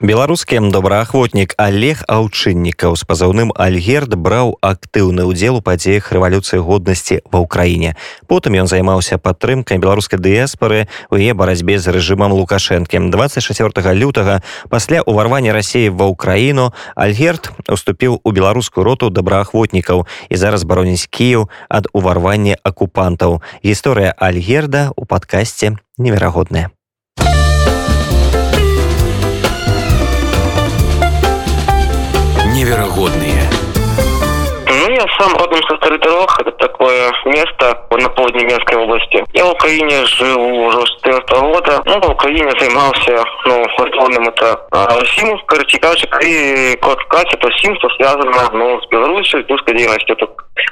[0.00, 7.42] беларускі добраахвотнік олег аўчыннікаў з пазыўным альгерд браў актыўны ўдзел у падзеях рэвалюцыі годнасці ва
[7.42, 7.98] ўкраіне
[8.30, 14.38] потым ён займаўся падтрымкай беларускай дыяспары у яе барацьбе з рэжымам лукашэнкі 24 лютага
[14.70, 21.50] пасля ўварвання рассіі ва ўкраіну альгерд уступіў у беларускую роту добраахвотнікаў і зараз бароніць кіяў
[21.66, 26.70] ад уварвання акупантаў гісторыя альгерда у падкасці неверагодная
[32.58, 33.48] Невероятные.
[34.66, 39.24] Ну, я сам родом со Старый Это такое место на полудне Минской области.
[39.32, 41.82] Я в Украине живу уже с 14 года.
[41.86, 47.36] Ну, в Украине занимался, ну, в основном это а, СИМ, короче, короче, и код Катя,
[47.36, 50.16] это СИМ, что связано, ну, с Беларусью, с русской деятельностью.
[50.16, 50.26] Это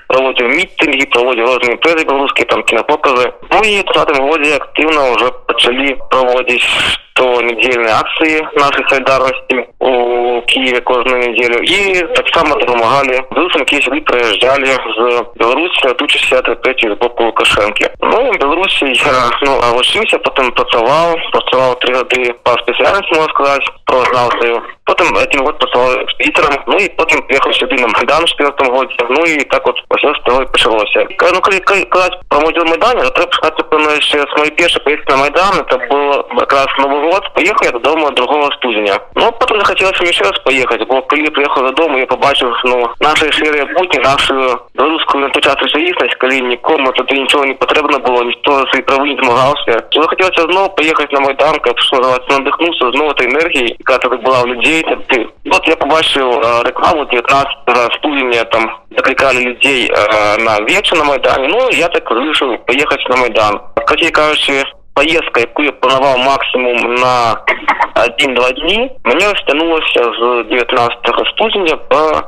[0.08, 3.34] проводил митинги, проводил разные прессы белорусские, там, кинопоказы.
[3.50, 6.64] Ну, и в 20 году активно уже начали проводить
[7.14, 11.62] то недельные акции нашей солидарности у Киеве каждую неделю.
[11.62, 17.90] И так само допомагали білорусам, які сюди приїжджали з Білорусі, тут 63 з боку Лукашенки.
[18.02, 23.66] Ну, в Білорусі я ну, лишився, потім працював, працював три роки по спеціальності, можна сказати,
[23.86, 24.62] прознавцею.
[24.86, 28.96] Потім один год працював експедитором, ну і потім приїхав сюди на Майдан в 14 році,
[29.10, 31.08] ну і так от ось з того і почалося.
[31.34, 35.14] Ну, коли казати про модуль Майдані, то треба сказати, певно, ще з моєї першої поїздки
[35.14, 39.00] на Майдан, це було якраз Новий год, поїхав я додому 2 студня.
[39.16, 42.90] Ну, потім захотілося мені ще раз поїхати, бо коли я приїхав додому, я побачив, ну,
[43.02, 48.00] наші шири будні, нашу білоруську на той час речовісність, коли нікому туди нічого не потрібно
[48.00, 49.80] було, ніхто за свої прави не змагався.
[49.92, 54.16] То захотілося знову поїхати на Майдан, як що називається, надихнувся знову цієї енергії, яка тоді
[54.16, 54.86] була в людей.
[55.08, 55.28] Ти.
[55.52, 57.48] От я побачив э, рекламу 19
[57.98, 61.48] студня, там закликали людей э, на вечір на Майдані.
[61.48, 63.60] Ну, я так вирішив поїхати на Майдан.
[63.76, 67.36] Кстати, кажучи, поездка, яку я планував максимум на
[68.06, 70.98] один-два дні, мені стягнулося з 19
[71.34, 72.22] студня по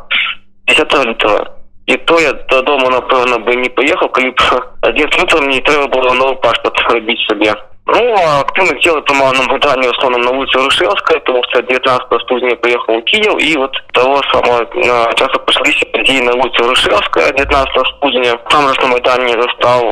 [0.68, 1.46] 10 лютого.
[1.86, 4.36] І то я додому, напевно, би не поїхав, коли б
[4.82, 7.52] 11 лютого мені треба було новий паспорт робити собі.
[7.91, 12.55] Ну, а активно дело по выданию в основном на улице Рушевская, потому что 19 студня
[12.57, 14.67] приехал в Киев, и вот того самого
[15.15, 18.37] часто пошлись подеи на улице Рушевская, 19 студня.
[18.51, 19.83] Там же на Майдане застал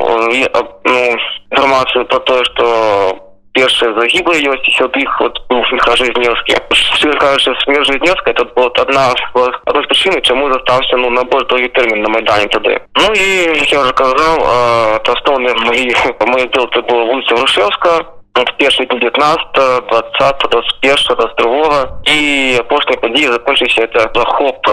[0.85, 1.17] ну,
[1.49, 6.56] информацию про то, что першие загибли ёсць сюды іх вот быў міхражызнеўскі
[7.20, 11.68] кажучы смерть Жизневская это была одна одной з прычыны чаму застаўся ну на больш доўгі
[11.68, 13.28] тэрмін на майдане тады ну і
[13.68, 14.38] я уже казаў
[15.04, 15.92] то асноўны мои
[16.26, 18.06] мои дел это было вуліца Рушевска
[18.58, 24.64] першы 19 20 21 22 і апошнія падзеі закончыліся это захоп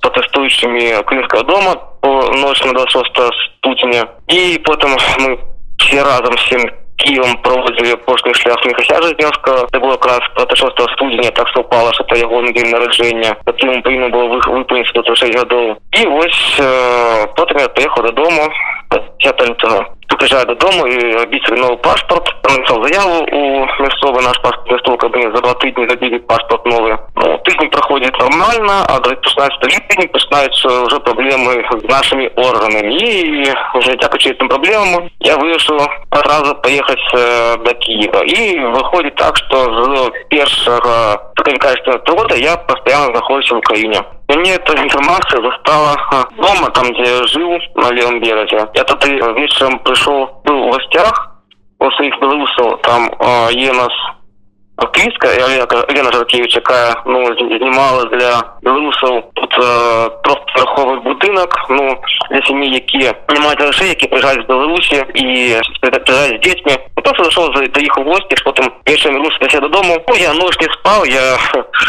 [0.00, 3.12] пратэстуючымі крымскага дома по ноч на 26
[3.60, 5.38] студзеня і потым мы
[5.78, 9.66] все разом всем Киевом проводили поштовий шлях Михася Жизневського.
[9.72, 13.36] Це було якраз 26 студня, так совпало, що це його день народження.
[13.44, 15.76] Потім повинно було виповнити 136 років.
[15.92, 18.48] І ось е, потім я поїхав додому
[19.20, 19.84] 10 лютого.
[20.22, 22.34] Приїжджаю додому і робіть свій новий паспорт.
[22.50, 26.94] Написав заяву у місцевий наш паспорт місцевий кабінет за два тижні забили паспорт новий.
[27.16, 32.94] Ну, тиждень проходить нормально, а до 16 липня починаються вже проблеми з нашими органами.
[32.94, 33.42] І
[33.74, 38.20] вже дякуючи цим проблемам я вирішив одразу поїхати э, до Києва.
[38.20, 40.80] І виходить так, що з першого
[41.60, 44.00] качества года я постійно знаходжуся в Україні.
[44.29, 45.95] Мне эта информация застала
[46.35, 48.67] дома, там, где я жил, на левом береге.
[48.73, 51.37] Я тогда вечером пришел, был в гостях
[51.79, 53.91] у своих белорусов, там э, є нас
[54.77, 55.27] активістка
[55.95, 57.25] Лена Жаркевич, яка ну
[57.59, 61.49] знімала для білорусів тут е, трьохповерховий будинок.
[61.69, 61.97] Ну
[62.31, 66.71] для сім'ї, які не мають грошей, які приїжджають з Білорусі і приїжджають з дітьми.
[66.97, 69.97] Я просто зайшов до їх у гості, потім вечором вернувся додому.
[70.07, 71.21] Ну я ночь не спав, я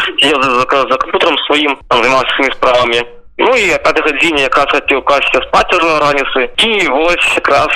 [0.05, 3.18] сидів за, за, за комп'ютером своїм, там займався своїми справами.
[3.38, 6.48] Ну і п'ятий годині якраз хотів класти спати вже раніше.
[6.56, 7.68] І ось якраз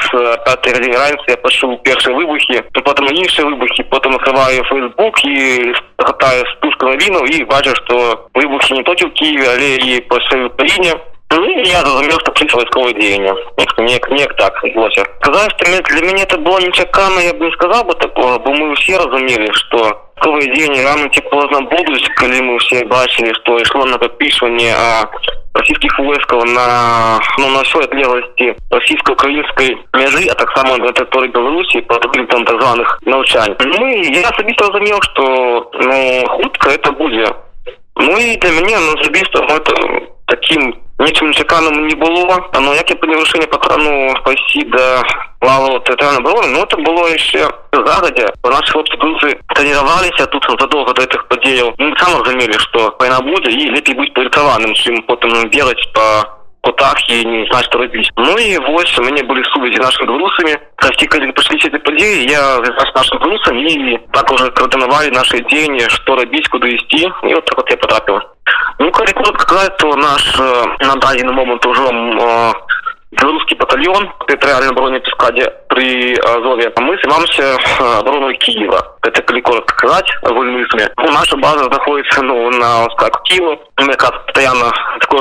[0.45, 6.45] п'ятий годині раніше я почув перші вибухи, потім інші вибухи, потім відкриваю Фейсбук і гортаю
[6.47, 10.93] спуск новину і бачу, що вибухи не тільки в Києві, але і по всій Україні.
[11.31, 13.35] Ну, и я зрозумів, що прийшло військове діяння.
[13.79, 15.05] Ніяк, ніяк так відбулося.
[15.23, 18.75] Сказати, що для мене це було нечекано, я б не сказав би такого, бо ми
[18.75, 23.85] всі розуміли, що військові діяння рано чи поздно будуть, коли ми всі бачили, що йшло
[23.85, 25.05] накопичування а
[25.55, 31.81] российских войск на ну на всей отлеглости российско-украинской межи, а так само на території Білорусі
[31.81, 33.57] по там так званих навчань.
[33.61, 35.23] Ну і я особисто розумів, що
[35.81, 37.33] ну хутко це буде.
[37.97, 40.01] Ну і для мене ну, особисто ну, это
[40.33, 45.03] таким нечым нечаканым не было но як я по вырашэнне по крану пойти до
[45.41, 51.03] лаву тэатральна было ну это было еще загадзя наши хлопцы грузы тренироваліся тут задолго до
[51.03, 55.93] этих падзеяў мы сам разумелі что война будзе і лепей быть падрыхтаваным чым потым бегать
[55.93, 60.07] по кутах і не знаць што рабіць Ну і вось у мяне былі сувязі нашими
[60.07, 65.41] беларусамі расці калі прыйшлі эти падзеі я з нашим беларусам і так уже координавалі наши
[65.47, 68.21] дзеянні што рабіць куды ісці і вот так вот я потрапіла
[69.70, 72.54] то наш э, на дадзены момант ужо э,
[73.12, 77.58] беларускі батальон тэрыторыальна обороне пескаде при азове мы займаемся
[78.00, 78.98] обороной киева.
[79.04, 80.66] Это калі коротко сказать вольными
[80.98, 83.58] ну, наша база находится ну на как киева.
[83.78, 84.72] Мы как постоянно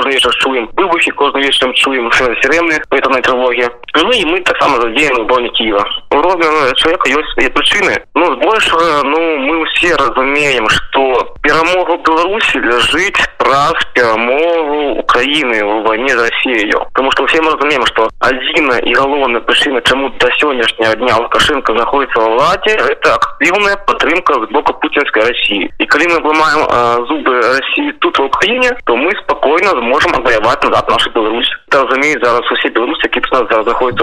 [0.03, 4.81] кожны вечер чуем выбухи кожны вечером чуем сирены ветерной тревоги ну и мы так само
[4.81, 11.35] задеем обороне киева ровно человека есть свои причины ну больше ну мы все разумеем что
[11.41, 17.85] перамогу беларуси лежит праз перамогу украины в войне за россию потому что все мы разумеем
[17.85, 23.77] что один и галоўная причина чему до сённяшняга дня лукашенко находится во владе это активная
[23.77, 28.75] падтрымка з боку путинской россии и калі мы обломаем э, зубы россии тут в украине
[28.85, 33.44] то мы спокойно сможем отвоевать назад нашу беларусь это разумеет зараз усе беларусы які нас
[33.50, 33.98] зараз заходят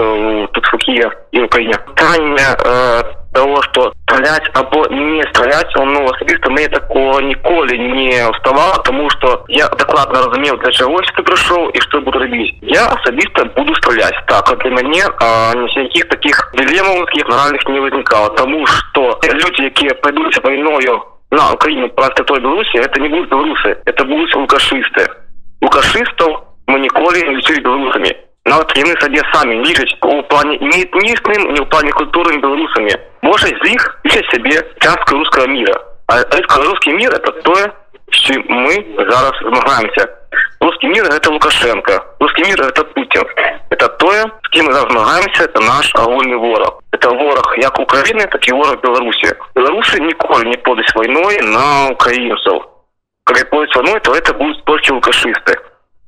[0.52, 3.02] тут в киеве и украине Таня, э,
[3.36, 9.10] того что стрелять або не стрелять он ну особисто мне такого николи не уставала тому
[9.10, 13.74] что я докладно разумел для чего ты пришел и что буду рабіць я особисто буду
[13.74, 15.04] стрелять так а для мяне
[15.54, 22.24] никаких таких дилеммовских моральных не возникало тому что люди якія пойдут войною на украину просто
[22.24, 25.06] той беларуси это не будут белорусы это будут лукашисты
[25.62, 31.50] лукашистов мы николи не лечили белорусами нават яны сабе самі лічаць у плане не этнічным
[31.52, 35.74] не ў плане культуры беларусамі можа з іх лічаць сябе частка рускага мира
[36.08, 36.22] а
[36.62, 37.72] русский мир это тое
[38.12, 38.74] с чым мы
[39.10, 40.06] зараз змагаемся
[40.60, 43.24] русский мир это лукашенко русский мир это путин
[43.70, 48.46] это тое с кем мы змагаемся это наш агульны ворог это ворог як украины так
[48.48, 52.69] і ворог беларусі беларусы ніколі не подаць войной на украінцаў
[53.24, 55.56] калі подаць войной то это будут толькі лукашисты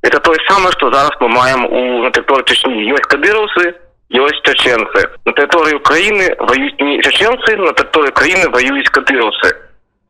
[0.01, 3.75] это то самое что зараз мы маем у на территории чечни есть кадыровцы
[4.09, 9.55] есть чеченцы на территории украины воюют не чеченцы на территории украины воюют кадыровцы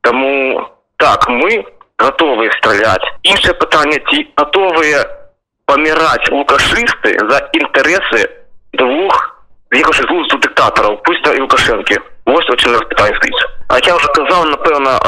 [0.02, 1.66] тому так мы
[1.98, 5.06] готовы стрелять іншее питание ті готовые
[5.66, 8.30] помирать лукашисты за интересы
[8.74, 13.36] двух ехавших двух диктаторов пусть да и лукашенки вот очень раз питание стоит
[13.68, 15.00] а я уже сказал напэўно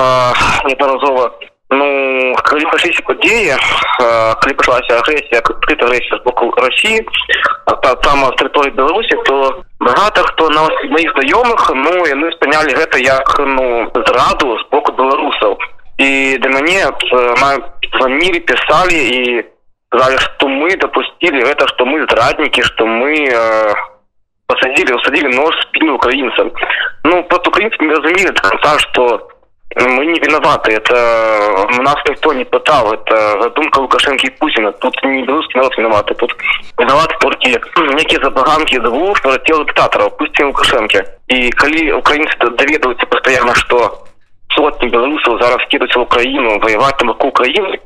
[0.66, 1.34] неодноразово
[2.46, 3.58] Ну калі пашліся падзеі
[4.42, 7.02] калі пачалася агрэсія адкрыта агрэсія з боку Росіі
[7.66, 13.02] та, там з тэрыторыі Беларусі то багата хто на моих знаёмых ну яны спынялі гэта
[13.02, 15.58] як ну зраду з боку беларусаў
[15.98, 16.86] і да мяне
[17.98, 19.46] звонілі пісалі і
[19.90, 23.74] сказали что мы допустили гэта что мы здраднікі что мы э,
[24.46, 26.52] посадили усадили нож спину украінцам
[27.04, 29.28] ну под украінцам разумели до конца что
[29.77, 30.73] мы не виноваты.
[30.73, 32.93] Это нас никто не пытал.
[32.93, 34.73] Это задумка Лукашенко и Путина.
[34.73, 36.07] Тут не белорусский народ виноват.
[36.19, 36.35] Тут
[36.79, 37.49] виноваты только
[37.95, 41.05] некие забаганки двух тел диктаторов, пусть и Лукашенко.
[41.29, 44.05] И коли украинцы доведываются постоянно, что
[44.55, 47.79] сотни белорусов зараз кидаются в Украину, воевать там вокруг Украины,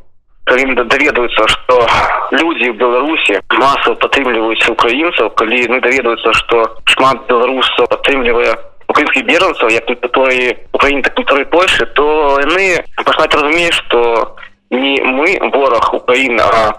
[0.46, 1.86] коли доведываются, что
[2.30, 9.69] люди в Беларуси массово подтримливаются украинцев, коли не доведываются, что шмат белорусов подтримливая украінскіх бежанцаў
[9.69, 14.37] як которые Украіне так которые Польши то яны паслаць разумеюць что
[14.69, 16.73] не мы вораг Украіны а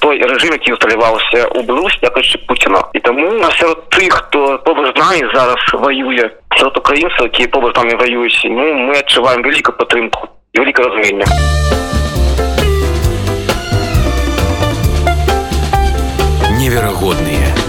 [0.00, 4.96] той режим які усталяваўся у Беларусь якасці Пуціна і таму на сярод тых хто побач
[4.96, 10.28] з нами зараз воюе сярод украінцаў якія побач нами воююць ну мы адчуваем вялікую падтрымку
[10.52, 11.26] і вяліка разумення
[16.58, 17.63] неверагодныя